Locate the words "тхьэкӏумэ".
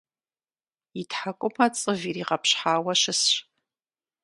1.09-1.67